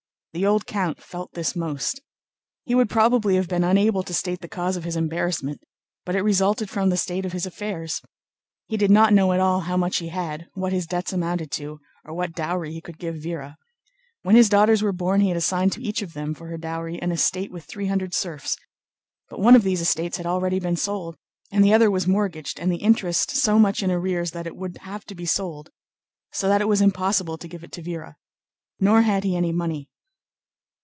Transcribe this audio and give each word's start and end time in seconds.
The 0.33 0.45
old 0.45 0.65
count 0.65 1.03
felt 1.03 1.33
this 1.33 1.57
most. 1.57 1.99
He 2.63 2.73
would 2.73 2.89
probably 2.89 3.35
have 3.35 3.49
been 3.49 3.65
unable 3.65 4.01
to 4.01 4.13
state 4.13 4.39
the 4.39 4.47
cause 4.47 4.77
of 4.77 4.85
his 4.85 4.95
embarrassment, 4.95 5.59
but 6.05 6.15
it 6.15 6.21
resulted 6.21 6.69
from 6.69 6.89
the 6.89 6.95
state 6.95 7.25
of 7.25 7.33
his 7.33 7.45
affairs. 7.45 8.01
He 8.69 8.77
did 8.77 8.91
not 8.91 9.11
know 9.11 9.33
at 9.33 9.41
all 9.41 9.59
how 9.59 9.75
much 9.75 9.97
he 9.97 10.07
had, 10.07 10.47
what 10.53 10.71
his 10.71 10.87
debts 10.87 11.11
amounted 11.11 11.51
to, 11.51 11.81
or 12.05 12.13
what 12.13 12.31
dowry 12.31 12.71
he 12.71 12.79
could 12.79 12.97
give 12.97 13.15
Véra. 13.15 13.55
When 14.21 14.37
his 14.37 14.47
daughters 14.47 14.81
were 14.81 14.93
born 14.93 15.19
he 15.19 15.27
had 15.27 15.35
assigned 15.35 15.73
to 15.73 15.81
each 15.83 16.01
of 16.01 16.13
them, 16.13 16.33
for 16.33 16.47
her 16.47 16.57
dowry, 16.57 16.97
an 17.01 17.11
estate 17.11 17.51
with 17.51 17.65
three 17.65 17.87
hundred 17.87 18.13
serfs; 18.13 18.55
but 19.29 19.41
one 19.41 19.57
of 19.57 19.63
these 19.63 19.81
estates 19.81 20.15
had 20.15 20.25
already 20.25 20.61
been 20.61 20.77
sold, 20.77 21.17
and 21.51 21.61
the 21.61 21.73
other 21.73 21.91
was 21.91 22.07
mortgaged 22.07 22.57
and 22.57 22.71
the 22.71 22.77
interest 22.77 23.31
so 23.31 23.59
much 23.59 23.83
in 23.83 23.91
arrears 23.91 24.31
that 24.31 24.47
it 24.47 24.55
would 24.55 24.77
have 24.77 25.03
to 25.07 25.13
be 25.13 25.25
sold, 25.25 25.71
so 26.31 26.47
that 26.47 26.61
it 26.61 26.69
was 26.69 26.79
impossible 26.79 27.37
to 27.37 27.49
give 27.49 27.65
it 27.65 27.73
to 27.73 27.83
Véra. 27.83 28.13
Nor 28.79 29.01
had 29.01 29.25
he 29.25 29.35
any 29.35 29.51
money. 29.51 29.89